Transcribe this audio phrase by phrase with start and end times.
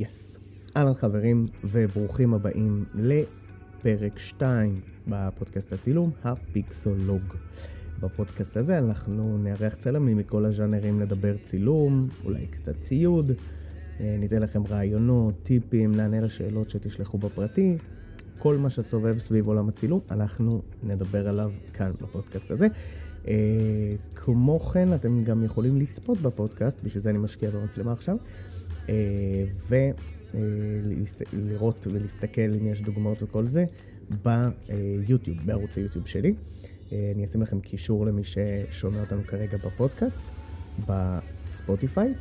[0.00, 0.38] יס.
[0.76, 4.74] אהלן חברים, וברוכים הבאים לפרק 2
[5.08, 7.22] בפודקאסט הצילום, הפיקסולוג.
[8.00, 13.32] בפודקאסט הזה אנחנו נארח צלמים מכל הז'אנרים לדבר צילום, אולי קצת ציוד,
[14.00, 17.78] אה, ניתן לכם רעיונות, טיפים, נענה לשאלות שתשלחו בפרטי.
[18.38, 22.66] כל מה שסובב סביב עולם הצילום, אנחנו נדבר עליו כאן בפודקאסט הזה.
[23.24, 23.28] Uh,
[24.14, 28.16] כמו כן, אתם גם יכולים לצפות בפודקאסט, בשביל זה אני משקיע במצלמה עכשיו,
[31.32, 33.64] ולראות ולהסתכל אם יש דוגמאות וכל זה
[34.22, 36.34] ביוטיוב, בערוץ היוטיוב שלי.
[36.34, 40.20] Uh, אני אשים לכם קישור למי ששומע אותנו כרגע בפודקאסט,
[40.88, 42.14] בספוטיפיי,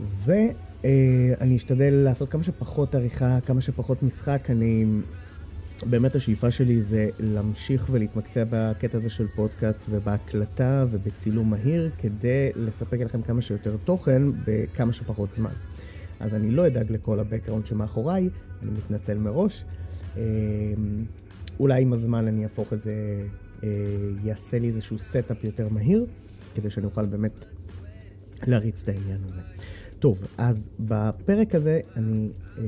[0.00, 4.50] ואני אשתדל לעשות כמה שפחות עריכה, כמה שפחות משחק.
[4.50, 4.84] אני
[5.82, 13.00] באמת השאיפה שלי זה להמשיך ולהתמקצע בקטע הזה של פודקאסט ובהקלטה ובצילום מהיר כדי לספק
[13.00, 15.52] לכם כמה שיותר תוכן בכמה שפחות זמן.
[16.20, 18.28] אז אני לא אדאג לכל ה background שמאחוריי,
[18.62, 19.64] אני מתנצל מראש.
[20.16, 20.20] אמ,
[21.60, 22.94] אולי עם הזמן אני אהפוך את זה,
[23.64, 23.68] אה,
[24.24, 26.06] יעשה לי איזשהו setup יותר מהיר,
[26.54, 27.44] כדי שאני אוכל באמת
[28.46, 29.40] להריץ את העניין הזה.
[29.98, 32.62] טוב, אז בפרק הזה אני אה,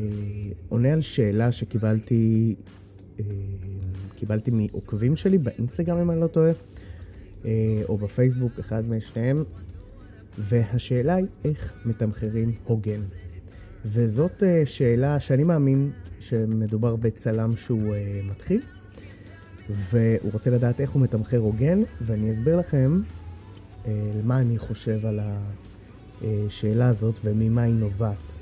[0.68, 2.54] עונה על שאלה שקיבלתי
[4.14, 6.50] קיבלתי מעוקבים שלי באינסטגרם, אם אני לא טועה,
[7.44, 7.50] אה,
[7.88, 9.44] או בפייסבוק, אחד משניהם,
[10.38, 13.00] והשאלה היא איך מתמחרים הוגן.
[13.84, 17.94] וזאת אה, שאלה שאני מאמין שמדובר בצלם שהוא
[18.24, 18.60] מתחיל,
[19.70, 23.00] והוא רוצה לדעת איך הוא מתמחר הוגן, ואני אסביר לכם
[24.24, 25.20] מה אני חושב על
[26.22, 28.37] השאלה הזאת וממה היא נובעת.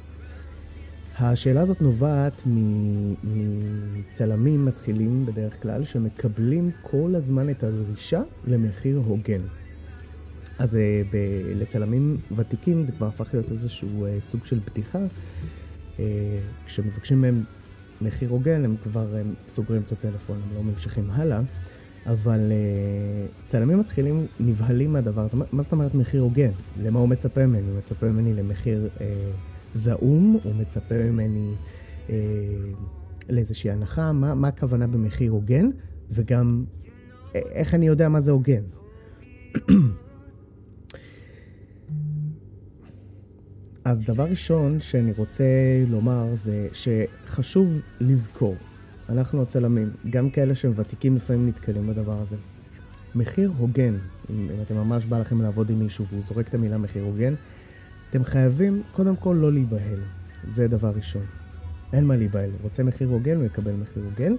[1.19, 2.43] השאלה הזאת נובעת
[3.25, 9.41] מצלמים מתחילים בדרך כלל, שמקבלים כל הזמן את הדרישה למחיר הוגן.
[10.59, 14.99] אז אה, ב- לצלמים ותיקים זה כבר הפך להיות איזשהו uh, סוג של פתיחה.
[15.97, 16.01] Uh,
[16.67, 17.45] כשמבקשים מהם
[18.03, 21.41] מחיר הוגן, הם כבר הם סוגרים את הטלפון, הם לא ממשיכים הלאה.
[22.07, 22.41] אבל
[23.47, 25.37] צלמים מתחילים נבהלים מהדבר הזה.
[25.53, 26.51] מה זאת אומרת מחיר הוגן?
[26.83, 27.69] למה הוא מצפה ממני?
[27.69, 28.89] הוא מצפה ממני למחיר...
[29.77, 31.53] זעום, הוא מצפה ממני
[32.11, 32.15] אה,
[33.29, 35.71] לאיזושהי הנחה, מה, מה הכוונה במחיר הוגן,
[36.11, 36.65] וגם
[37.35, 38.63] אה, איך אני יודע מה זה הוגן.
[43.85, 45.45] אז דבר ראשון שאני רוצה
[45.89, 47.69] לומר זה שחשוב
[48.01, 48.57] לזכור,
[49.09, 52.37] אנחנו הצלמים, גם כאלה שהם ותיקים לפעמים נתקלים בדבר הזה.
[53.15, 53.95] מחיר הוגן,
[54.31, 57.35] אם אתם ממש בא לכם לעבוד עם מישהו והוא זורק את המילה מחיר הוגן,
[58.11, 60.01] אתם חייבים קודם כל לא להיבהל.
[60.49, 61.25] זה דבר ראשון.
[61.93, 62.51] אין מה להיבהל.
[62.63, 64.33] רוצה מחיר הוגן, הוא יקבל מחיר הוגן.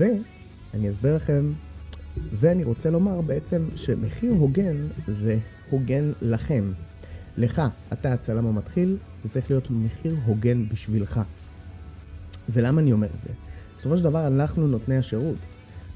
[0.00, 1.52] ואני אסביר לכם,
[2.32, 5.38] ואני רוצה לומר בעצם שמחיר הוגן זה
[5.70, 6.72] הוגן לכם.
[7.36, 7.62] לך,
[7.92, 11.20] אתה הצלם המתחיל, זה צריך להיות מחיר הוגן בשבילך.
[12.48, 13.30] ולמה אני אומר את זה?
[13.78, 15.36] בסופו של דבר אנחנו נותני השירות.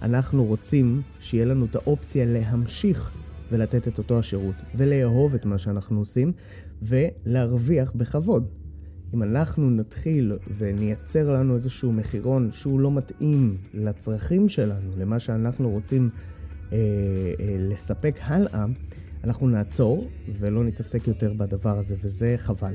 [0.03, 3.10] אנחנו רוצים שיהיה לנו את האופציה להמשיך
[3.50, 6.33] ולתת את אותו השירות, ולאהוב את מה שאנחנו עושים,
[6.83, 8.49] ולהרוויח בכבוד.
[9.15, 16.11] אם אנחנו נתחיל ונייצר לנו איזשהו מחירון שהוא לא מתאים לצרכים שלנו, למה שאנחנו רוצים
[16.72, 16.78] אה,
[17.41, 18.66] אה, לספק הלאה,
[19.25, 22.75] אנחנו נעצור ולא נתעסק יותר בדבר הזה, וזה חבל.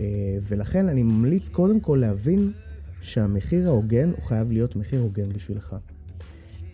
[0.00, 0.06] אה,
[0.42, 2.52] ולכן אני ממליץ קודם כל להבין
[3.00, 5.76] שהמחיר ההוגן הוא חייב להיות מחיר הוגן בשבילך.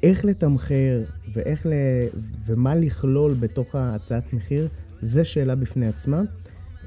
[0.05, 1.73] איך לתמחר ואיך ל...
[2.47, 4.69] ומה לכלול בתוך ההצעת מחיר,
[5.03, 6.23] זה שאלה בפני עצמה,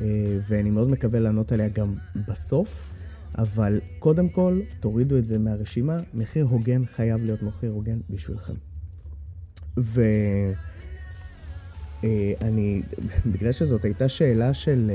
[0.02, 1.96] אה, ואני מאוד מקווה לענות עליה גם
[2.28, 2.84] בסוף,
[3.38, 8.54] אבל קודם כל, תורידו את זה מהרשימה, מחיר הוגן חייב להיות מחיר הוגן בשבילכם.
[9.78, 10.02] ואני,
[12.04, 14.92] אה, בגלל שזאת הייתה שאלה של...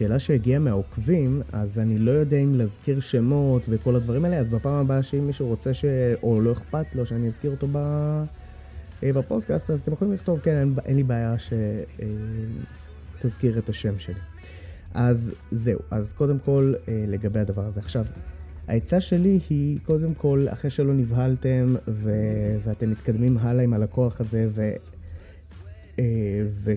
[0.00, 4.74] שאלה שהגיעה מהעוקבים, אז אני לא יודע אם להזכיר שמות וכל הדברים האלה, אז בפעם
[4.74, 5.84] הבאה שאם מישהו רוצה ש...
[6.22, 7.76] או לא אכפת לו שאני אזכיר אותו ב...
[9.02, 11.34] אה, בפודקאסט, אז אתם יכולים לכתוב, כן, אין, אין לי בעיה
[13.18, 14.14] שתזכיר אה, את השם שלי.
[14.94, 17.80] אז זהו, אז קודם כל אה, לגבי הדבר הזה.
[17.80, 18.04] עכשיו,
[18.68, 22.12] העצה שלי היא, קודם כל, אחרי שלא נבהלתם ו...
[22.64, 24.70] ואתם מתקדמים הלאה עם הלקוח הזה, ו...
[26.48, 26.72] ו...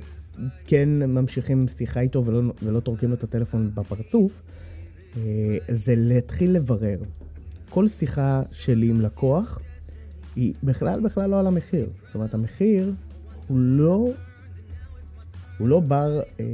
[0.68, 4.42] כן ממשיכים שיחה איתו ולא, ולא טורקים לו את הטלפון בפרצוף,
[5.18, 6.98] אה, זה להתחיל לברר.
[7.70, 9.60] כל שיחה שלי עם לקוח
[10.36, 11.90] היא בכלל בכלל לא על המחיר.
[12.06, 12.94] זאת אומרת, המחיר
[13.48, 14.10] הוא לא,
[15.58, 16.46] הוא לא בר, אה,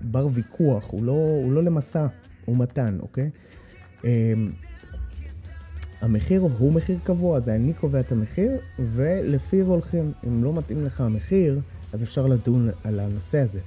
[0.00, 2.06] בר ויכוח, הוא לא, הוא לא למשא
[2.48, 3.30] ומתן, אוקיי?
[4.04, 4.32] אה,
[6.00, 10.12] המחיר הוא מחיר קבוע, זה אני קובע את המחיר, ולפיו הולכים.
[10.26, 11.60] אם לא מתאים לך המחיר,
[11.92, 13.60] אז אפשר לדון על הנושא הזה.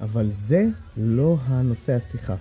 [0.00, 0.66] אבל זה
[0.96, 2.36] לא הנושא השיחה.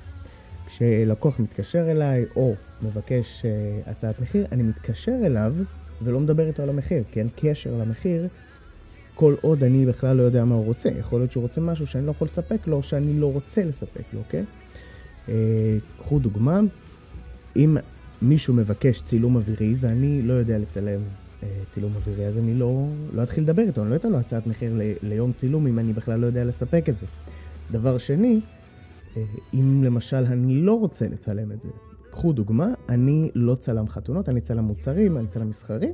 [0.65, 5.53] כשלקוח מתקשר אליי או מבקש uh, הצעת מחיר, אני מתקשר אליו
[6.03, 8.27] ולא מדבר איתו על המחיר, כי אין קשר למחיר
[9.15, 10.89] כל עוד אני בכלל לא יודע מה הוא רוצה.
[10.89, 14.13] יכול להיות שהוא רוצה משהו שאני לא יכול לספק לו, או שאני לא רוצה לספק
[14.13, 14.43] לו, אוקיי?
[15.29, 16.59] אה, קחו דוגמה,
[17.55, 17.77] אם
[18.21, 21.20] מישהו מבקש צילום אווירי ואני לא יודע לצלם אה,
[21.69, 24.73] צילום אווירי, אז אני לא, לא אתחיל לדבר איתו, אני לא אתן לו הצעת מחיר
[24.77, 27.05] ל, ליום צילום אם אני בכלל לא יודע לספק את זה.
[27.71, 28.39] דבר שני,
[29.17, 29.23] אה,
[29.53, 31.69] אם למשל אני לא רוצה לצלם את זה,
[32.11, 35.93] קחו דוגמה, אני לא צלם חתונות, אני צלם מוצרים, אני צלם מסחרי,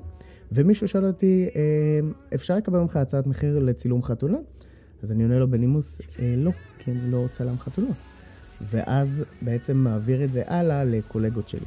[0.51, 1.99] ומישהו שואל אותי, אה,
[2.35, 4.37] אפשר לקבל ממך הצעת מחיר לצילום חתונה?
[5.03, 7.95] אז אני עונה לו בנימוס, אה, לא, כי אני לא צלם חתונות.
[8.61, 11.65] ואז בעצם מעביר את זה הלאה לקולגות שלי.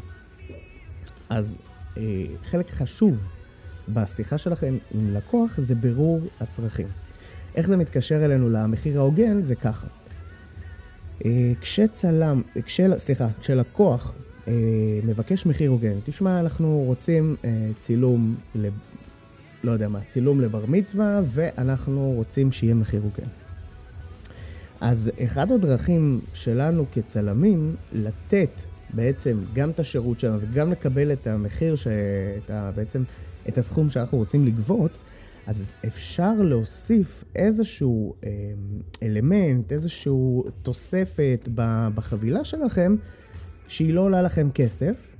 [1.29, 1.57] אז
[1.97, 3.17] אה, חלק חשוב
[3.93, 6.87] בשיחה שלכם עם לקוח זה ברור הצרכים.
[7.55, 9.43] איך זה מתקשר אלינו למחיר ההוגן?
[9.43, 9.87] זה ככה.
[11.61, 14.15] כשצלם, כש, סליחה, כשלקוח
[14.49, 14.53] אה,
[15.05, 15.95] מבקש מחיר הוגן.
[16.05, 18.69] תשמע, אנחנו רוצים אה, צילום, ל...
[19.65, 23.29] לא יודע מה, צילום לבר מצווה, ואנחנו רוצים שיהיה מחיר הוגן.
[24.81, 28.51] אז אחד הדרכים שלנו כצלמים, לתת
[28.95, 31.87] בעצם גם את השירות שלנו וגם לקבל את המחיר, ש...
[32.45, 32.71] את ה...
[32.75, 33.03] בעצם
[33.49, 34.91] את הסכום שאנחנו רוצים לגבות,
[35.47, 38.31] אז אפשר להוסיף איזשהו אה,
[39.03, 41.49] אלמנט, איזשהו תוספת
[41.95, 42.97] בחבילה שלכם,
[43.69, 45.13] שהיא לא עולה לכם כסף,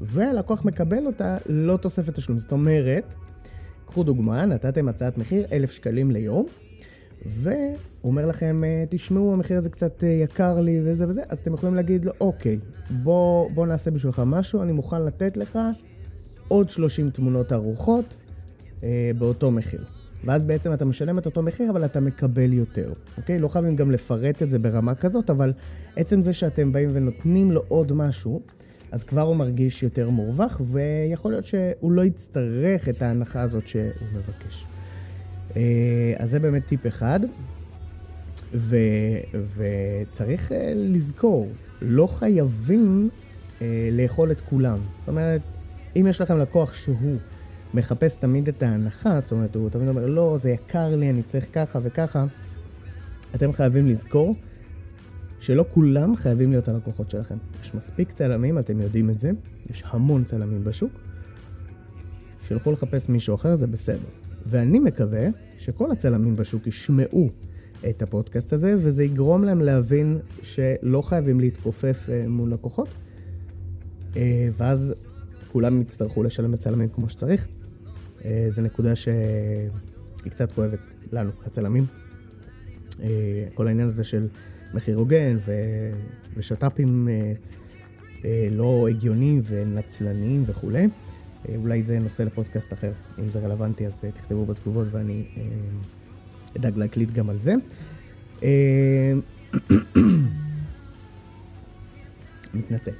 [0.00, 2.38] והלקוח מקבל אותה לא תוספת תשלום.
[2.38, 3.04] זאת אומרת,
[3.86, 6.46] קחו דוגמה, נתתם הצעת מחיר 1,000 שקלים ליום,
[7.26, 11.54] והוא אומר לכם, אה, תשמעו, המחיר הזה קצת אה, יקר לי וזה וזה, אז אתם
[11.54, 12.58] יכולים להגיד לו, אוקיי,
[12.90, 15.58] בוא, בוא נעשה בשבילך משהו, אני מוכן לתת לך
[16.50, 18.14] עוד 30 תמונות ארוחות
[18.82, 19.84] אה, באותו מחיר.
[20.24, 23.38] ואז בעצם אתה משלם את אותו מחיר, אבל אתה מקבל יותר, אוקיי?
[23.38, 25.52] לא חייבים גם לפרט את זה ברמה כזאת, אבל
[25.96, 28.42] עצם זה שאתם באים ונותנים לו עוד משהו,
[28.92, 34.08] אז כבר הוא מרגיש יותר מורווח, ויכול להיות שהוא לא יצטרך את ההנחה הזאת שהוא
[34.14, 34.66] מבקש.
[35.56, 37.20] אה, אז זה באמת טיפ אחד,
[38.54, 38.76] ו,
[39.56, 41.48] וצריך אה, לזכור,
[41.82, 43.08] לא חייבים
[43.62, 44.78] אה, לאכול את כולם.
[44.98, 45.40] זאת אומרת,
[45.96, 47.16] אם יש לכם לקוח שהוא
[47.74, 51.46] מחפש תמיד את ההנחה, זאת אומרת, הוא תמיד אומר, לא, זה יקר לי, אני צריך
[51.52, 52.24] ככה וככה.
[53.34, 54.34] אתם חייבים לזכור
[55.40, 57.36] שלא כולם חייבים להיות הלקוחות שלכם.
[57.62, 59.30] יש מספיק צלמים, אתם יודעים את זה,
[59.70, 60.92] יש המון צלמים בשוק.
[62.42, 64.08] שילכו לחפש מישהו אחר, זה בסדר.
[64.46, 65.28] ואני מקווה
[65.58, 67.30] שכל הצלמים בשוק ישמעו
[67.88, 72.88] את הפודקאסט הזה, וזה יגרום להם להבין שלא חייבים להתכופף אה, מול לקוחות,
[74.16, 74.94] אה, ואז
[75.52, 77.46] כולם יצטרכו לשלם לצלמים כמו שצריך.
[78.24, 79.70] אה, זו נקודה שהיא
[80.30, 80.78] קצת כואבת
[81.12, 81.86] לנו, הצלמים.
[83.02, 83.08] אה,
[83.54, 84.28] כל העניין הזה של
[84.74, 85.52] מחיר הוגן ו...
[86.36, 87.08] ושת"פים
[88.24, 90.88] אה, לא הגיוניים ונצלניים וכולי.
[91.56, 92.92] אולי זה נושא לפודקאסט אחר.
[93.18, 95.24] אם זה רלוונטי, אז תכתבו בתגובות ואני
[96.56, 97.54] אדאג להקליט גם על זה.
[102.54, 102.92] מתנצל.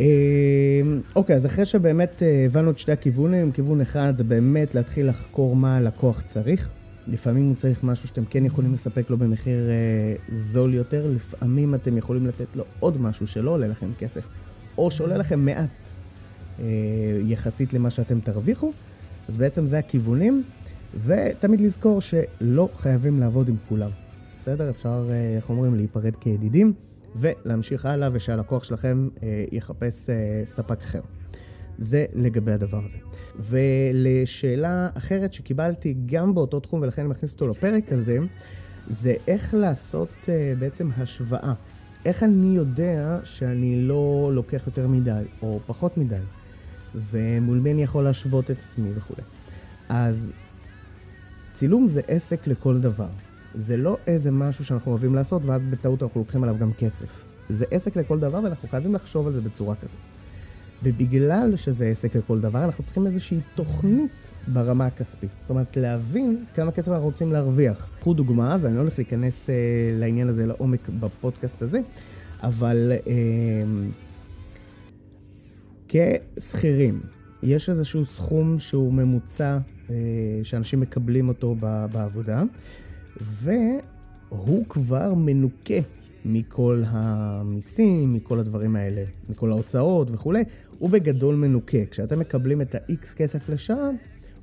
[0.00, 5.08] אמ, אוקיי, אז אחרי שבאמת אה, הבנו את שתי הכיוונים, כיוון אחד זה באמת להתחיל
[5.08, 6.68] לחקור מה הלקוח צריך.
[7.06, 11.98] לפעמים הוא צריך משהו שאתם כן יכולים לספק לו במחיר אה, זול יותר, לפעמים אתם
[11.98, 14.22] יכולים לתת לו עוד משהו שלא עולה לכם כסף,
[14.78, 15.70] או שעולה לכם מעט
[16.60, 16.64] אה,
[17.26, 18.72] יחסית למה שאתם תרוויחו,
[19.28, 20.42] אז בעצם זה הכיוונים,
[21.04, 23.90] ותמיד לזכור שלא חייבים לעבוד עם כולם.
[24.42, 24.70] בסדר?
[24.70, 26.72] אפשר, אה, איך אומרים, להיפרד כידידים.
[27.16, 31.00] ולהמשיך הלאה ושהלקוח שלכם אה, יחפש אה, ספק אחר.
[31.78, 32.98] זה לגבי הדבר הזה.
[33.38, 38.18] ולשאלה אחרת שקיבלתי גם באותו תחום, ולכן אני מכניס אותו לפרק הזה,
[38.88, 41.52] זה איך לעשות אה, בעצם השוואה.
[42.04, 46.20] איך אני יודע שאני לא לוקח יותר מדי, או פחות מדי,
[46.94, 49.22] ומול מי אני יכול להשוות את עצמי וכולי.
[49.88, 50.32] אז
[51.54, 53.08] צילום זה עסק לכל דבר.
[53.54, 57.24] זה לא איזה משהו שאנחנו אוהבים לעשות, ואז בטעות אנחנו לוקחים עליו גם כסף.
[57.48, 60.00] זה עסק לכל דבר, ואנחנו חייבים לחשוב על זה בצורה כזאת.
[60.82, 65.30] ובגלל שזה עסק לכל דבר, אנחנו צריכים איזושהי תוכנית ברמה הכספית.
[65.38, 67.88] זאת אומרת, להבין כמה כסף אנחנו רוצים להרוויח.
[68.00, 69.54] קחו דוגמה, ואני לא הולך להיכנס אה,
[69.98, 71.80] לעניין הזה לעומק בפודקאסט הזה,
[72.42, 73.64] אבל אה,
[75.88, 77.00] כשכירים,
[77.42, 79.58] יש איזשהו סכום שהוא ממוצע
[79.90, 79.94] אה,
[80.42, 81.54] שאנשים מקבלים אותו
[81.92, 82.42] בעבודה.
[83.22, 85.74] והוא כבר מנוקה
[86.24, 90.44] מכל המיסים, מכל הדברים האלה, מכל ההוצאות וכולי,
[90.78, 91.86] הוא בגדול מנוקה.
[91.90, 93.90] כשאתם מקבלים את ה-X כסף לשעה,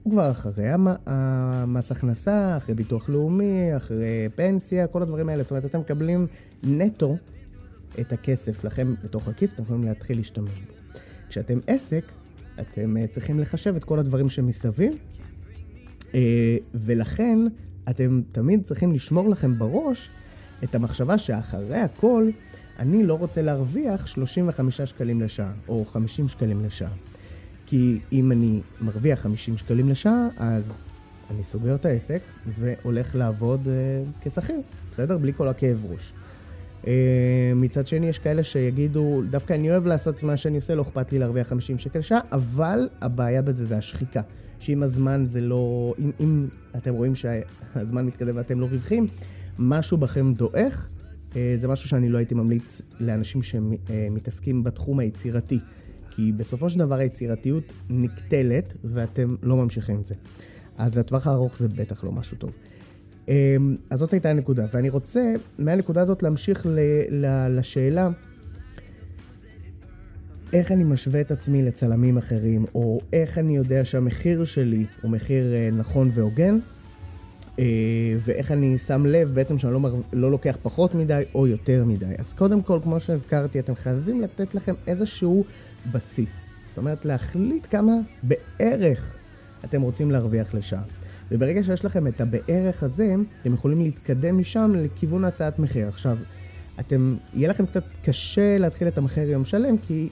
[0.04, 0.66] הוא כבר אחרי
[1.06, 5.44] המס הכנסה, אחרי ביטוח לאומי, אחרי פנסיה, כל הדברים האלה.
[5.44, 6.28] זאת אומרת, אתם מקבלים
[6.64, 7.18] נטו
[8.00, 11.00] את הכסף לכם בתוך הכיס, אתם יכולים להתחיל להשתמש בו.
[11.30, 12.04] כשאתם עסק,
[12.60, 14.94] אתם אה, צריכים לחשב את כל הדברים שמסביב,
[16.14, 17.38] אה, ולכן
[17.90, 20.10] אתם תמיד צריכים לשמור לכם בראש
[20.64, 22.30] את המחשבה שאחרי הכל,
[22.80, 26.92] אני לא רוצה להרוויח 35 שקלים לשעה, או 50 שקלים לשעה.
[27.66, 30.74] כי אם אני מרוויח 50 שקלים לשעה, אז
[31.32, 35.18] אני סוגר את העסק והולך לעבוד uh, כשכיר, בסדר?
[35.18, 36.14] בלי כל הכאב ראש.
[36.84, 36.88] Uh,
[37.56, 41.20] מצד שני, יש כאלה שיגידו, דווקא אני אוהב לעשות מה שאני עושה, לא אכפת לי
[41.20, 44.22] להרוויח 50 שקל לשעה, אבל הבעיה בזה זה השחיקה.
[44.60, 45.94] שעם הזמן זה לא...
[46.00, 46.48] אם, אם
[46.78, 49.08] אתם רואים שהזמן מתקדם ואתם לא רווחים,
[49.60, 50.88] משהו בכם דועך,
[51.36, 55.60] אה, זה משהו שאני לא הייתי ממליץ לאנשים שמתעסקים בתחום היצירתי.
[56.18, 60.16] כי בסופו של דבר היצירתיות נקטלת ואתם לא ממשיכים עם זה.
[60.78, 62.52] אז לטווח הארוך זה בטח לא משהו טוב.
[63.30, 63.56] אה,
[63.90, 68.10] אז זאת הייתה הנקודה, ואני רוצה מהנקודה הזאת להמשיך ל- ל- לשאלה
[70.54, 75.54] איך אני משווה את עצמי לצלמים אחרים, או איך אני יודע שהמחיר שלי הוא מחיר
[75.54, 76.60] אה, נכון והוגן,
[77.60, 77.66] אה,
[78.20, 79.96] ואיך אני שם לב בעצם שאני לא, מר...
[80.14, 82.14] לא לוקח פחות מדי או יותר מדי.
[82.18, 85.44] אז קודם כל, כמו שהזכרתי, אתם חייבים לתת לכם איזשהו
[85.92, 86.46] בסיס.
[86.70, 89.18] זאת אומרת, להחליט כמה בערך
[89.66, 90.84] אתם רוצים להרוויח לשעה.
[91.32, 95.88] וברגע שיש לכם את הבערך הזה, אתם יכולים להתקדם משם לכיוון הצעת מחיר.
[95.88, 96.18] עכשיו,
[96.80, 100.10] אתם, יהיה לכם קצת קשה להתחיל את המחיר יום שלם, כי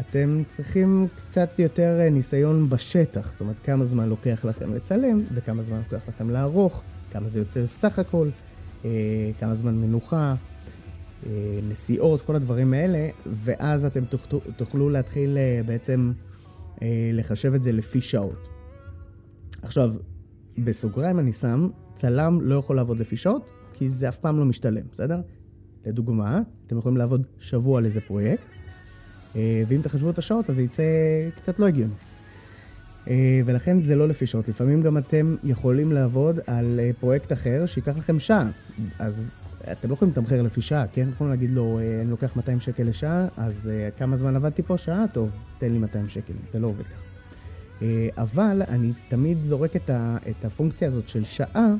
[0.00, 5.62] אתם צריכים קצת יותר אה, ניסיון בשטח, זאת אומרת כמה זמן לוקח לכם לצלם וכמה
[5.62, 8.28] זמן לוקח לכם לערוך, כמה זה יוצא סך הכל,
[8.84, 8.90] אה,
[9.40, 10.34] כמה זמן מנוחה,
[11.26, 11.30] אה,
[11.68, 16.12] נסיעות, כל הדברים האלה, ואז אתם תוכלו, תוכלו להתחיל בעצם
[17.12, 18.48] לחשב את זה לפי שעות.
[19.62, 19.92] עכשיו,
[20.58, 24.82] בסוגריים אני שם, צלם לא יכול לעבוד לפי שעות, כי זה אף פעם לא משתלם,
[24.92, 25.20] בסדר?
[25.86, 28.55] לדוגמה, אתם יכולים לעבוד שבוע על איזה פרויקט,
[29.68, 30.82] ואם תחשבו את השעות, אז זה יצא
[31.36, 31.94] קצת לא הגיוני.
[33.08, 34.48] אה, ולכן זה לא לפי שעות.
[34.48, 38.48] לפעמים גם אתם יכולים לעבוד על אה, פרויקט אחר שייקח לכם שעה.
[38.98, 39.30] אז
[39.72, 41.08] אתם לא יכולים לתמחר לפי שעה, כן?
[41.12, 44.78] יכולים להגיד לו, אני לוקח 200 שקל לשעה, אז כמה זמן עבדתי פה?
[44.78, 45.04] שעה?
[45.12, 46.32] טוב, תן לי 200 שקל.
[46.52, 47.86] זה לא עובד ככה.
[48.16, 51.74] אבל אני תמיד זורק את, ה, את הפונקציה הזאת של שעה,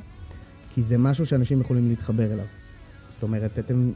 [0.74, 2.44] כי זה משהו שאנשים יכולים להתחבר אליו.
[3.10, 3.90] זאת אומרת, אתם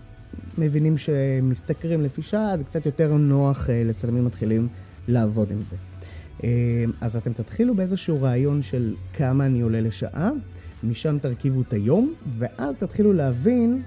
[0.58, 4.68] מבינים שמשתכרים לפי שעה, זה קצת יותר נוח אה, לצלמים מתחילים
[5.08, 5.76] לעבוד עם זה.
[6.44, 10.30] אה, אז אתם תתחילו באיזשהו רעיון של כמה אני עולה לשעה,
[10.82, 13.82] משם תרכיבו את היום, ואז תתחילו להבין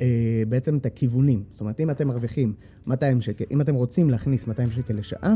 [0.00, 1.42] אה, בעצם את הכיוונים.
[1.50, 2.52] זאת אומרת, אם אתם מרוויחים
[2.86, 5.34] 200 שקל, אם אתם רוצים להכניס 200 שקל לשעה,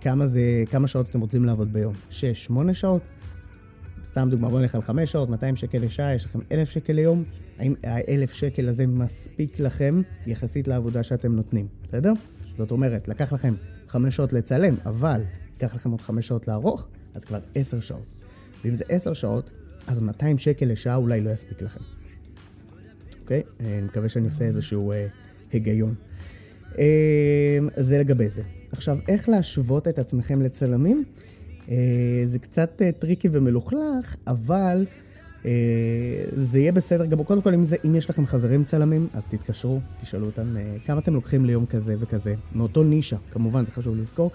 [0.00, 1.94] כמה, זה, כמה שעות אתם רוצים לעבוד ביום?
[2.10, 2.14] 6-8
[2.72, 3.02] שעות?
[4.04, 7.24] סתם דוגמא, בוא נלך על 5 שעות, 200 שקל לשעה, יש לכם 1,000 שקל ליום,
[7.58, 12.12] האם ה-1,000 שקל הזה מספיק לכם יחסית לעבודה שאתם נותנים, בסדר?
[12.54, 13.54] זאת אומרת, לקח לכם
[13.88, 18.06] 5 שעות לצלם, אבל ייקח לכם עוד 5 שעות לערוך, אז כבר 10 שעות.
[18.64, 19.50] ואם זה 10 שעות,
[19.86, 21.80] אז 200 שקל לשעה אולי לא יספיק לכם.
[23.20, 23.42] אוקיי?
[23.60, 25.06] אני מקווה שאני עושה איזשהו אה,
[25.52, 25.94] היגיון.
[26.78, 28.42] אה, זה לגבי זה.
[28.72, 31.04] עכשיו, איך להשוות את עצמכם לצלמים?
[31.70, 31.76] אה,
[32.26, 34.86] זה קצת אה, tricky ומלוכלך, אבל
[35.44, 35.50] אה,
[36.32, 37.26] זה יהיה בסדר גמור.
[37.26, 41.14] קודם כל, אם, זה, אם יש לכם חברים צלמים, אז תתקשרו, תשאלו אותם כמה אתם
[41.14, 44.30] לוקחים ליום כזה וכזה, מאותו נישה, כמובן, זה חשוב לזכור.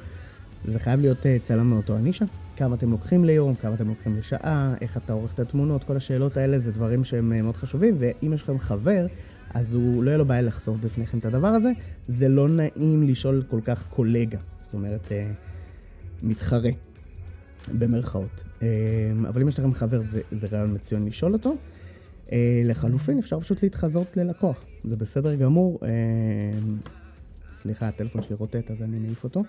[0.66, 2.26] זה חייב להיות צלם מאותו הנישה.
[2.58, 6.38] כמה אתם לוקחים ליום, כמה אתם לוקחים לשעה, איך אתה עורך את התמונות, כל השאלות
[6.38, 9.06] האלה זה דברים שהם מאוד חשובים, ואם יש לכם חבר,
[9.54, 11.72] אז הוא לא יהיה לו בעיה לחשוף בפניכם את הדבר הזה.
[12.08, 15.12] זה לא נעים לשאול כל כך קולגה, זאת אומרת,
[16.24, 16.70] מתחרה.
[17.80, 18.44] במרכאות.
[18.62, 21.56] אמ, אבל אם יש לכם חבר, זה, זה רעיון מצוין לשאול אותו.
[22.32, 24.66] אה, לחלופין, אפשר פשוט להתחזות ללקוח.
[24.84, 25.80] זה בסדר גמור.
[25.84, 26.78] אמ,
[27.52, 29.44] סליחה, הטלפון שלי רוטט, אז אני מעיף אותו.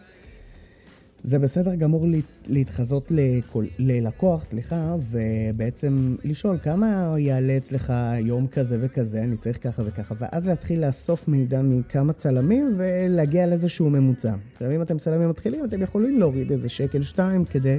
[1.23, 2.07] זה בסדר גמור
[2.47, 9.83] להתחזות לכל, ללקוח, סליחה, ובעצם לשאול כמה יעלה אצלך יום כזה וכזה, אני צריך ככה
[9.87, 14.35] וככה, ואז להתחיל לאסוף מידע מכמה צלמים ולהגיע לאיזשהו ממוצע.
[14.53, 17.79] עכשיו, אם אתם צלמים מתחילים, אתם יכולים להוריד איזה שקל שתיים כדי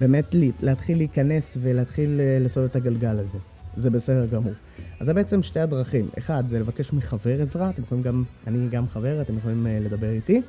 [0.00, 3.38] באמת להתחיל להיכנס ולהתחיל אה, לסובב את הגלגל הזה.
[3.76, 4.52] זה בסדר גמור.
[5.00, 6.08] אז זה בעצם שתי הדרכים.
[6.18, 10.10] אחד, זה לבקש מחבר עזרה, אתם יכולים גם, אני גם חבר, אתם יכולים אה, לדבר
[10.10, 10.42] איתי,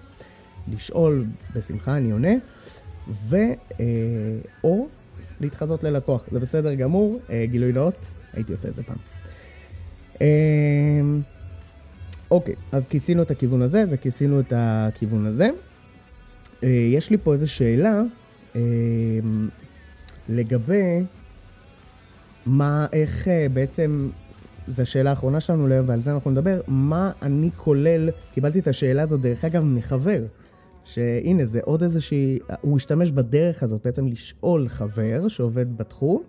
[0.73, 1.25] לשאול,
[1.55, 2.33] בשמחה אני עונה,
[3.09, 3.35] ו...
[3.79, 3.85] אה,
[4.63, 4.87] או
[5.41, 6.23] להתחזות ללקוח.
[6.31, 7.97] זה בסדר גמור, גילוי נאות,
[8.33, 8.97] הייתי עושה את זה פעם.
[12.31, 15.49] אוקיי, אז כיסינו את הכיוון הזה וכיסינו את הכיוון הזה.
[16.63, 18.01] יש לי פה איזו שאלה
[20.29, 21.03] לגבי
[22.45, 24.09] מה, איך בעצם,
[24.67, 29.21] זו השאלה האחרונה שלנו ועל זה אנחנו נדבר, מה אני כולל, קיבלתי את השאלה הזאת
[29.21, 30.23] דרך אגב מחבר,
[30.83, 36.23] שהנה זה עוד איזושהי, הוא השתמש בדרך הזאת בעצם לשאול חבר שעובד בתחום,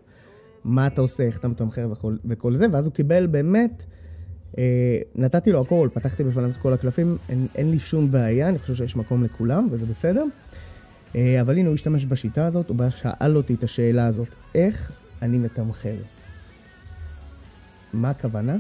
[0.65, 3.85] מה אתה עושה, איך אתה מתמחר וכל, וכל זה, ואז הוא קיבל באמת,
[4.59, 8.59] אה, נתתי לו הכל, פתחתי בפניו את כל הקלפים, אין, אין לי שום בעיה, אני
[8.59, 10.23] חושב שיש מקום לכולם וזה בסדר.
[10.23, 10.66] אה,
[11.15, 15.97] אבל הנה, הוא השתמש בשיטה הזאת, הוא שאל אותי את השאלה הזאת, איך אני מתמחר?
[17.93, 18.57] מה הכוונה?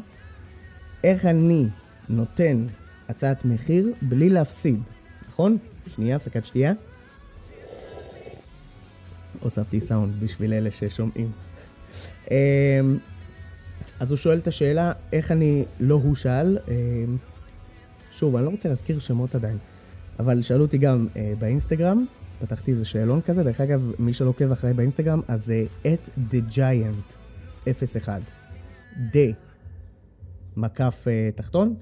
[1.05, 1.67] איך אני
[2.09, 2.67] נותן
[3.09, 4.81] הצעת מחיר בלי להפסיד,
[5.29, 5.59] נכון?
[5.87, 6.73] שנייה, הפסקת שתייה.
[9.41, 11.31] הוספתי סאונד בשביל אלה ששומעים.
[12.31, 12.37] אמ,
[14.01, 17.17] אז הוא שואל את השאלה, איך אני, לא הוא שאל, אמ,
[18.13, 19.59] שוב, אני לא רוצה להזכיר שמות עדיין,
[20.19, 22.07] אבל שאלו אותי גם אה, באינסטגרם,
[22.41, 27.69] פתחתי איזה שאלון כזה, דרך אגב, מי שלא עוקב אחריי באינסטגרם, אז זה The Giant
[27.97, 28.21] 01.
[29.13, 29.21] The,
[30.57, 31.75] מקף uh, תחתון,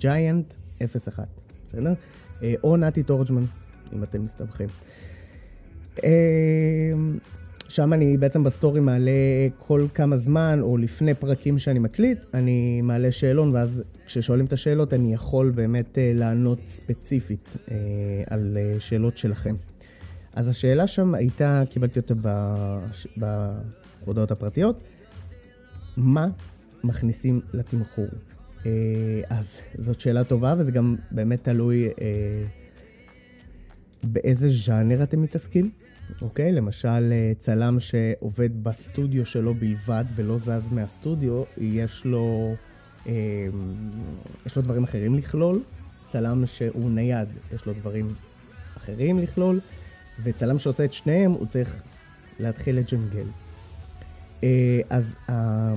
[0.00, 0.54] Giant
[0.96, 1.26] 01,
[1.64, 1.92] בסדר?
[2.40, 3.44] Uh, או נתי טורג'מן,
[3.92, 4.68] אם אתם מסתבכים.
[5.96, 6.02] Uh,
[7.68, 9.10] שם אני בעצם בסטורי מעלה
[9.58, 14.94] כל כמה זמן, או לפני פרקים שאני מקליט, אני מעלה שאלון, ואז כששואלים את השאלות
[14.94, 17.70] אני יכול באמת uh, לענות ספציפית uh,
[18.26, 19.54] על uh, שאלות שלכם.
[20.36, 22.14] אז השאלה שם הייתה, קיבלתי אותה
[23.16, 24.82] בהודעות הפרטיות,
[25.96, 26.28] מה
[26.84, 28.06] מכניסים לתמחור?
[28.62, 28.66] Uh,
[29.30, 31.92] אז זאת שאלה טובה, וזה גם באמת תלוי uh,
[34.04, 35.70] באיזה ז'אנר אתם מתעסקים.
[36.22, 36.52] אוקיי?
[36.52, 42.54] למשל, אה, צלם שעובד בסטודיו שלו בלבד ולא זז מהסטודיו, יש לו,
[43.06, 43.12] אה,
[44.46, 45.62] יש לו דברים אחרים לכלול.
[46.06, 48.08] צלם שהוא נייד, יש לו דברים
[48.76, 49.60] אחרים לכלול.
[50.22, 51.82] וצלם שעושה את שניהם, הוא צריך
[52.40, 53.26] להתחיל לג'נגל.
[54.44, 55.74] אה, אז אה,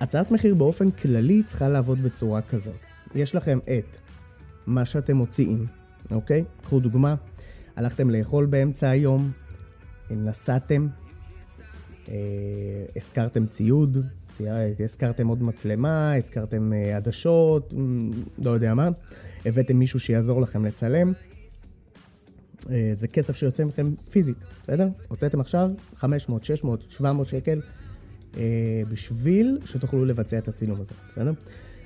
[0.00, 2.74] הצעת מחיר באופן כללי צריכה לעבוד בצורה כזאת.
[3.14, 3.98] יש לכם את
[4.66, 5.66] מה שאתם מוציאים,
[6.10, 6.44] אוקיי?
[6.62, 7.14] קחו דוגמה,
[7.76, 9.30] הלכתם לאכול באמצע היום,
[10.10, 10.88] נסעתם,
[12.08, 12.14] אה,
[12.96, 13.98] הזכרתם ציוד,
[14.84, 17.72] הזכרתם עוד מצלמה, הזכרתם אה, עדשות,
[18.38, 18.88] לא יודע מה,
[19.46, 21.12] הבאתם מישהו שיעזור לכם לצלם.
[22.70, 24.88] אה, זה כסף שיוצא מכם פיזית, בסדר?
[25.08, 27.60] הוצאתם עכשיו 500, 600, 700 שקל
[28.36, 28.42] אה,
[28.88, 31.32] בשביל שתוכלו לבצע את הצילום הזה, בסדר?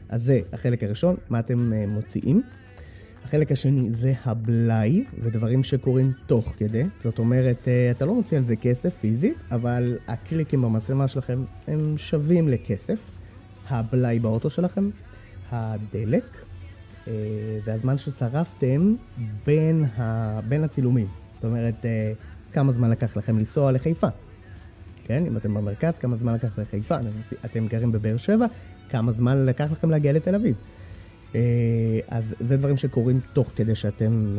[0.09, 2.43] אז זה החלק הראשון, מה אתם אה, מוציאים.
[3.25, 6.85] החלק השני זה הבלאי, ודברים שקורים תוך כדי.
[6.99, 12.49] זאת אומרת, אתה לא מוציא על זה כסף פיזית, אבל הקליקים במצלמה שלכם הם שווים
[12.49, 12.99] לכסף.
[13.69, 14.91] הבלאי באוטו שלכם,
[15.51, 16.25] הדלק,
[17.65, 18.95] והזמן ששרפתם
[19.47, 20.41] בין, ה...
[20.49, 21.07] בין הצילומים.
[21.33, 22.13] זאת אומרת, אה,
[22.53, 24.07] כמה זמן לקח לכם לנסוע לחיפה.
[25.05, 26.97] כן, אם אתם במרכז, כמה זמן לקח לחיפה.
[27.45, 28.47] אתם גרים בבאר שבע,
[28.91, 30.55] כמה זמן לקח לכם להגיע לתל אביב.
[31.35, 31.41] אה,
[32.09, 34.39] אז זה דברים שקורים תוך כדי שאתם,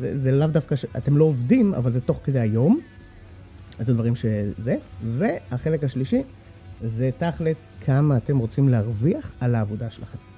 [0.00, 0.84] זה, זה לאו דווקא, ש...
[0.84, 2.80] אתם לא עובדים, אבל זה תוך כדי היום.
[3.78, 4.76] אז זה דברים שזה.
[5.16, 6.22] והחלק השלישי,
[6.82, 10.29] זה תכלס כמה אתם רוצים להרוויח על העבודה שלכם.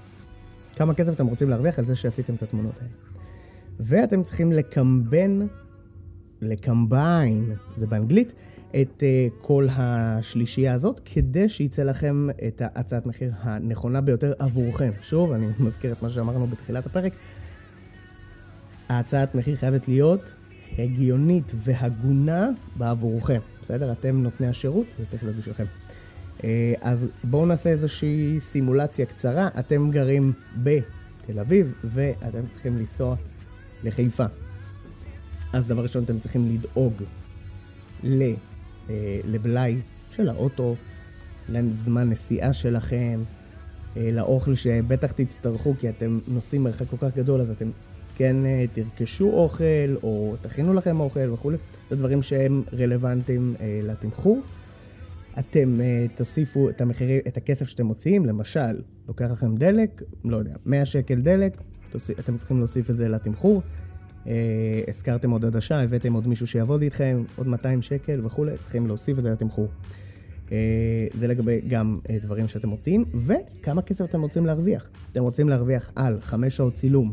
[0.76, 2.92] כמה כסף אתם רוצים להרוויח על זה שעשיתם את התמונות האלה.
[3.80, 5.46] ואתם צריכים לקמבן,
[6.40, 8.32] לקמביין, זה באנגלית,
[8.70, 14.90] את uh, כל השלישייה הזאת, כדי שיצא לכם את ההצעת מחיר הנכונה ביותר עבורכם.
[15.00, 17.12] שוב, אני מזכיר את מה שאמרנו בתחילת הפרק,
[18.88, 20.32] ההצעת מחיר חייבת להיות
[20.78, 23.92] הגיונית והגונה בעבורכם, בסדר?
[23.92, 25.64] אתם נותני השירות, זה צריך להיות בשבילכם.
[26.44, 29.48] אה, אז בואו נעשה איזושהי סימולציה קצרה.
[29.58, 33.16] אתם גרים בתל אביב ואתם צריכים לנסוע
[33.84, 34.24] לחיפה.
[35.52, 36.92] אז דבר ראשון, אתם צריכים לדאוג
[38.04, 38.34] אה,
[39.24, 39.76] לבלאי
[40.16, 40.76] של האוטו,
[41.48, 43.20] לזמן נסיעה שלכם,
[43.96, 47.70] אה, לאוכל שבטח תצטרכו כי אתם נוסעים מרחק כל כך גדול, אז אתם
[48.16, 48.36] כן
[48.72, 51.56] תרכשו אוכל או תכינו לכם אוכל וכולי.
[51.90, 54.42] זה דברים שהם רלוונטיים לתמחור.
[55.38, 60.54] אתם uh, תוסיפו את, המחירי, את הכסף שאתם מוציאים, למשל, לוקח לכם דלק, לא יודע,
[60.66, 61.56] 100 שקל דלק,
[61.90, 63.62] תוסיף, אתם צריכים להוסיף את זה לתמחור.
[64.24, 64.28] Uh,
[64.88, 69.22] הזכרתם עוד עדשה, הבאתם עוד מישהו שיעבוד איתכם, עוד 200 שקל וכולי, צריכים להוסיף את
[69.22, 69.68] זה לתמחור.
[70.48, 70.52] Uh,
[71.14, 74.90] זה לגבי גם uh, דברים שאתם מוציאים, וכמה כסף אתם רוצים להרוויח.
[75.12, 77.12] אתם רוצים להרוויח על 5 שעות צילום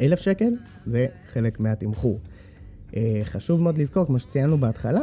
[0.00, 0.50] 1,000 שקל,
[0.86, 2.20] זה חלק מהתמחור.
[2.90, 5.02] Uh, חשוב מאוד לזכור, כמו שציינו בהתחלה,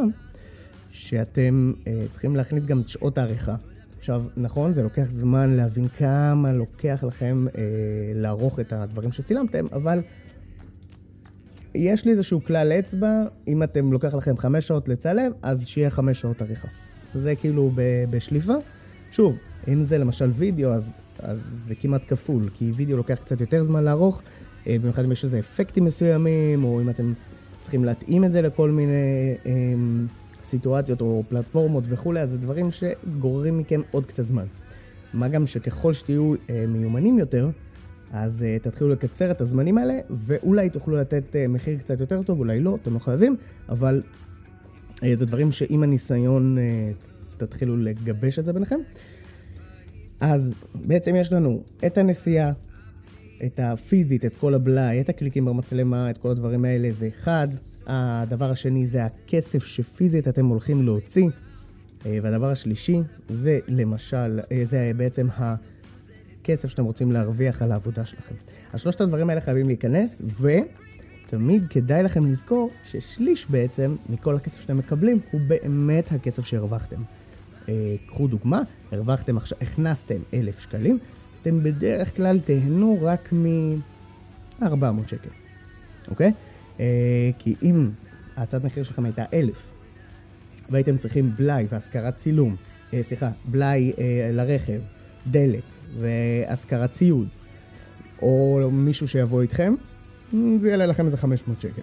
[0.97, 3.55] שאתם uh, צריכים להכניס גם את שעות העריכה.
[3.99, 7.57] עכשיו, נכון, זה לוקח זמן להבין כמה לוקח לכם uh,
[8.15, 10.01] לערוך את הדברים שצילמתם, אבל
[11.75, 16.21] יש לי איזשהו כלל אצבע, אם אתם לוקח לכם חמש שעות לצלם, אז שיהיה חמש
[16.21, 16.67] שעות עריכה.
[17.15, 18.53] זה כאילו ב- בשליפה.
[19.11, 19.35] שוב,
[19.67, 23.83] אם זה למשל וידאו, אז, אז זה כמעט כפול, כי וידאו לוקח קצת יותר זמן
[23.83, 24.21] לערוך,
[24.67, 27.13] אה, במיוחד אם יש איזה אפקטים מסוימים, או אם אתם
[27.61, 29.51] צריכים להתאים את זה לכל מיני אה,
[30.47, 34.45] סיטואציות או פלטפורמות וכולי, אז זה דברים שגוררים מכם עוד קצת זמן.
[35.13, 37.49] מה גם שככל שתהיו אה, מיומנים יותר,
[38.11, 42.39] אז uh, תתחילו לקצר את הזמנים האלה, ואולי תוכלו לתת uh, מחיר קצת יותר טוב,
[42.39, 43.35] אולי לא, אתם לא חייבים,
[43.69, 44.01] אבל
[44.95, 48.79] uh, זה דברים שעם הניסיון uh, תתחילו לגבש את זה ביניכם.
[50.19, 52.51] אז בעצם יש לנו את הנסיעה,
[53.45, 57.47] את הפיזית, את כל הבלאי, את הקליקים במצלמה, את כל הדברים האלה, זה אחד.
[57.87, 61.29] הדבר השני זה הכסף שפיזית אתם הולכים להוציא.
[62.05, 65.27] והדבר השלישי זה למשל, זה בעצם.
[66.47, 68.35] הכסף שאתם רוצים להרוויח על העבודה שלכם.
[68.73, 74.77] אז שלושת הדברים האלה חייבים להיכנס, ותמיד כדאי לכם לזכור ששליש בעצם מכל הכסף שאתם
[74.77, 77.01] מקבלים הוא באמת הכסף שהרווחתם.
[77.69, 80.99] אה, קחו דוגמה, הרווחתם עכשיו, הכנסתם אלף שקלים,
[81.41, 84.65] אתם בדרך כלל תהנו רק מ-400
[85.07, 85.29] שקל,
[86.07, 86.31] אוקיי?
[86.79, 87.89] אה, כי אם
[88.35, 89.71] ההצעת מחיר שלכם הייתה אלף,
[90.69, 92.55] והייתם צריכים בלאי והשכרת צילום,
[92.93, 94.79] אה, סליחה, בלאי אה, לרכב,
[95.27, 95.63] דלק,
[95.99, 97.27] והשכרת ציוד,
[98.21, 99.73] או מישהו שיבוא איתכם,
[100.57, 101.81] זה יעלה לכם איזה 500 שקל.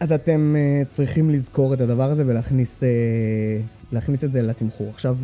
[0.00, 2.82] אז אתם uh, צריכים לזכור את הדבר הזה ולהכניס
[3.92, 4.90] להכניס את זה לתמחור.
[4.90, 5.16] עכשיו,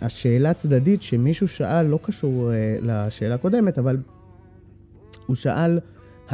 [0.00, 2.50] השאלה הצדדית שמישהו שאל, לא קשור
[2.82, 3.96] לשאלה הקודמת, אבל
[5.26, 5.78] הוא שאל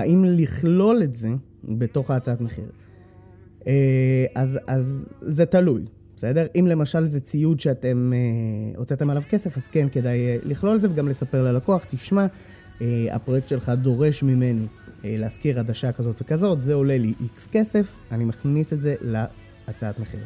[0.01, 1.29] האם לכלול את זה
[1.65, 2.71] בתוך ההצעת מחיר.
[3.61, 3.65] Uh,
[4.35, 5.85] אז, אז זה תלוי.
[6.21, 6.47] בסדר?
[6.55, 10.83] אם למשל זה ציוד שאתם אה, הוצאתם עליו כסף, אז כן, כדאי אה, לכלול את
[10.83, 12.27] זה וגם לספר ללקוח, תשמע,
[12.81, 14.67] אה, הפרויקט שלך דורש ממני
[15.05, 19.99] אה, להשכיר עדשה כזאת וכזאת, זה עולה לי איקס כסף, אני מכניס את זה להצעת
[19.99, 20.21] מחיר.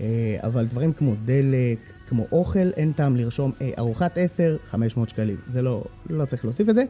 [0.00, 5.36] אה, אבל דברים כמו דלק, כמו אוכל, אין טעם לרשום אה, ארוחת 10, 500 שקלים.
[5.48, 6.84] זה לא, לא צריך להוסיף את זה.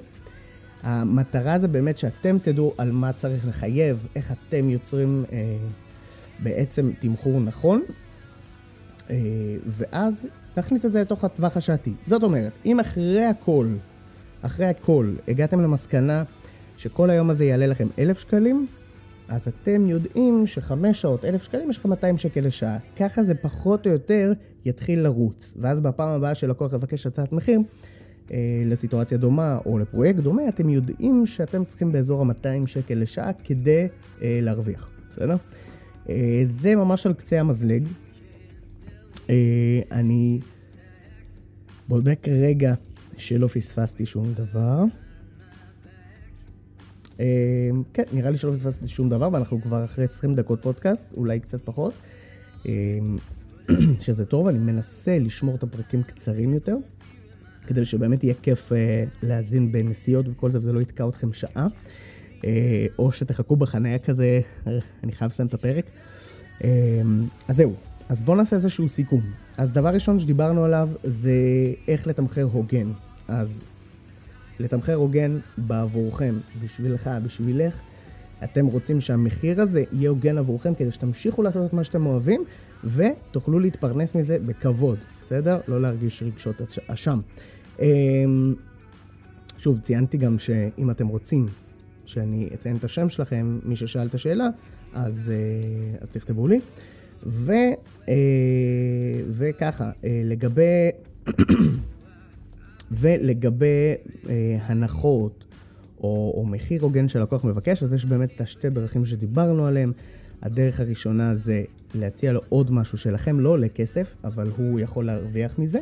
[0.83, 5.57] המטרה זה באמת שאתם תדעו על מה צריך לחייב, איך אתם יוצרים אה,
[6.43, 7.83] בעצם תמחור נכון,
[9.11, 9.17] אה,
[9.67, 11.93] ואז להכניס את זה לתוך הטווח השעתי.
[12.07, 13.69] זאת אומרת, אם אחרי הכל,
[14.43, 16.23] אחרי הכל, הגעתם למסקנה
[16.79, 18.67] שכל היום הזה יעלה לכם אלף שקלים,
[19.29, 22.79] אז אתם יודעים שחמש שעות, אלף שקלים, יש לכם 200 שקל לשעה.
[22.99, 24.33] ככה זה פחות או יותר
[24.65, 25.55] יתחיל לרוץ.
[25.61, 27.61] ואז בפעם הבאה שלקוח יבקש הצעת מחיר,
[28.67, 33.87] לסיטואציה דומה או לפרויקט דומה, אתם יודעים שאתם צריכים באזור ה-200 שקל לשעה כדי
[34.23, 35.37] אה, להרוויח, בסדר?
[36.09, 37.87] אה, זה ממש על קצה המזלג.
[39.31, 40.41] אה, אני
[41.89, 42.75] בודק רגע
[43.17, 44.85] שלא פספסתי שום דבר.
[47.21, 51.41] אה, כן, נראה לי שלא פספסתי שום דבר, ואנחנו כבר אחרי 20 דקות פודקאסט, אולי
[51.41, 51.95] קצת פחות.
[52.67, 52.99] אה,
[54.05, 56.77] שזה טוב, אני מנסה לשמור את הפרקים קצרים יותר,
[57.69, 58.73] כדי שבאמת יהיה כיף
[59.23, 61.67] להאזין בנסיעות וכל זה, וזה לא יתקע אתכם שעה.
[62.99, 64.41] או שתחכו בחניה כזה,
[65.05, 65.85] אני חייב לסיים את הפרק.
[67.49, 67.75] אז זהו,
[68.09, 69.21] אז בואו נעשה איזשהו סיכום.
[69.57, 71.33] אז דבר ראשון שדיברנו עליו זה
[71.89, 72.91] איך לתמחר הוגן.
[73.29, 73.61] אז
[74.61, 77.81] לתמחר הוגן בעבורכם, בשבילך, בשבילך,
[78.45, 82.45] אתם רוצים שהמחיר הזה יהיה הוגן עבורכם כדי שתמשיכו לעשות את מה שאתם אוהבים
[82.85, 85.61] ותוכלו להתפרנס מזה בכבוד, בסדר?
[85.69, 87.15] לא להרגיש רגשות אשם.
[87.15, 87.21] אמ,
[89.59, 91.47] שוב, ציינתי גם שאם אתם רוצים
[92.07, 94.49] שאני אציין את השם שלכם, מי ששאל את השאלה,
[94.93, 96.61] אז, אה, אז תכתבו לי.
[97.27, 97.53] ו,
[98.09, 98.15] אה,
[99.31, 100.91] וככה, אה, לגבי,
[103.01, 103.95] ולגבי
[104.61, 105.45] הנחות
[105.99, 109.93] או, או מחיר הוגן שלקוח מבקש, אז יש באמת את השתי דרכים שדיברנו עליהם.
[110.43, 111.63] הדרך הראשונה זה
[111.95, 115.81] להציע לו עוד משהו שלכם לא עולה כסף, אבל הוא יכול להרוויח מזה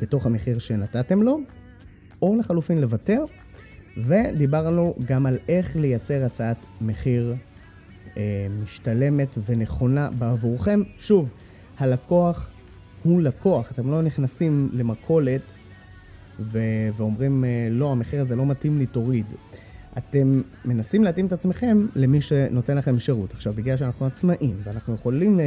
[0.00, 1.40] בתוך המחיר שנתתם לו,
[2.22, 3.24] או לחלופין לוותר.
[3.96, 7.34] ודיברנו גם על איך לייצר הצעת מחיר
[8.16, 10.82] אה, משתלמת ונכונה בעבורכם.
[10.98, 11.28] שוב,
[11.78, 12.50] הלקוח
[13.02, 15.40] הוא לקוח, אתם לא נכנסים למכולת
[16.40, 19.26] ו- ואומרים, אה, לא, המחיר הזה לא מתאים לי, תוריד.
[19.98, 23.32] אתם מנסים להתאים את עצמכם למי שנותן לכם שירות.
[23.32, 25.44] עכשיו, בגלל שאנחנו עצמאים ואנחנו יכולים אה,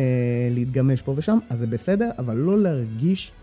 [0.51, 3.40] להתגמש פה ושם, אז זה בסדר, אבל לא להרגיש אה,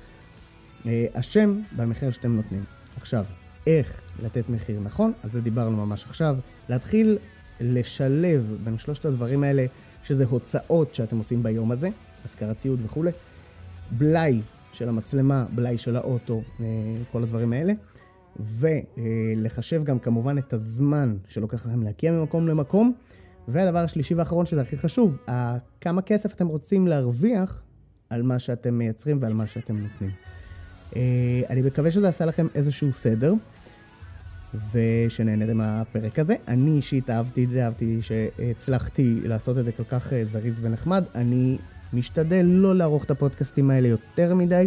[1.13, 2.65] אשם במחיר שאתם נותנים.
[2.97, 3.25] עכשיו,
[3.67, 6.37] איך לתת מחיר נכון, על זה דיברנו ממש עכשיו.
[6.69, 7.19] להתחיל
[7.61, 9.67] לשלב בין שלושת הדברים האלה,
[10.05, 11.89] שזה הוצאות שאתם עושים ביום הזה,
[12.25, 13.11] השכרת ציוד וכולי,
[13.91, 14.41] בלאי
[14.73, 16.65] של המצלמה, בלאי של האוטו, אה,
[17.13, 17.73] כל הדברים האלה,
[18.37, 22.93] ולחשב גם כמובן את הזמן שלוקח לכם להגיע ממקום למקום.
[23.49, 25.17] והדבר השלישי והאחרון, שזה הכי חשוב,
[25.81, 27.63] כמה כסף אתם רוצים להרוויח
[28.11, 30.11] על מה שאתם מייצרים ועל מה שאתם נותנים.
[30.97, 31.03] אה,
[31.51, 33.35] אני מקווה שזה עשה לכם איזשהו סדר,
[34.73, 36.35] ושנהנתם מהפרק הזה.
[36.49, 41.05] אני אישית אהבתי את זה, אהבתי שהצלחתי לעשות את זה כל כך אה, זריז ונחמד.
[41.15, 41.59] אני
[41.93, 44.67] משתדל לא לערוך את הפודקאסטים האלה יותר מדי,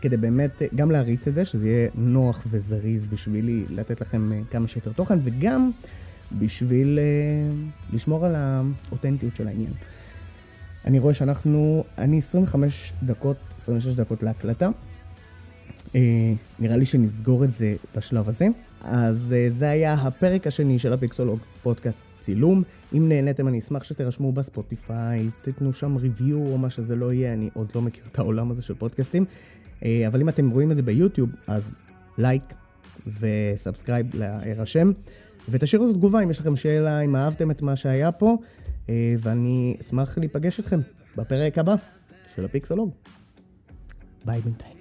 [0.00, 4.68] כדי באמת גם להריץ את זה, שזה יהיה נוח וזריז בשבילי לתת לכם אה, כמה
[4.68, 5.70] שיותר תוכן, וגם
[6.38, 9.72] בשביל uh, לשמור על האותנטיות של העניין.
[10.84, 14.68] אני רואה שאנחנו, אני 25 דקות, 26 דקות להקלטה.
[15.88, 15.94] Uh,
[16.58, 18.46] נראה לי שנסגור את זה בשלב הזה.
[18.82, 22.62] אז uh, זה היה הפרק השני של הפיקסולוג פודקאסט צילום.
[22.94, 27.50] אם נהניתם אני אשמח שתירשמו בספוטיפיי, תתנו שם ריוויו או מה שזה לא יהיה, אני
[27.54, 29.24] עוד לא מכיר את העולם הזה של פודקאסטים.
[29.80, 31.74] Uh, אבל אם אתם רואים את זה ביוטיוב, אז
[32.18, 32.42] לייק
[33.20, 34.92] ו subscribe להירשם.
[35.50, 38.36] ותשאירו את התגובה אם יש לכם שאלה, אם אהבתם את מה שהיה פה,
[38.88, 40.80] אה, ואני אשמח להיפגש איתכם
[41.16, 41.74] בפרק הבא
[42.34, 42.90] של הפיקסולוג.
[44.24, 44.77] ביי בינתיים.